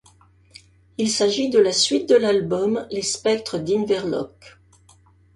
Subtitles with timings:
[0.97, 4.57] Il s'agit de la suite de l'album Les Spectres d'Inverloch.